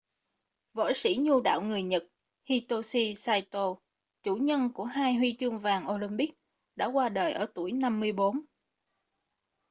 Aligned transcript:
võ 0.73 0.93
sĩ 0.93 1.17
nhu 1.19 1.41
đạo 1.41 1.61
người 1.61 1.83
nhật 1.83 2.03
hitoshi 2.45 3.15
saito 3.15 3.75
chủ 4.23 4.35
nhân 4.35 4.69
của 4.73 4.83
hai 4.83 5.13
huy 5.13 5.35
chương 5.39 5.59
vàng 5.59 5.91
olympic 5.91 6.35
đã 6.75 6.85
qua 6.85 7.09
đời 7.09 7.33
ở 7.33 7.45
tuổi 7.53 7.71
54 7.71 8.37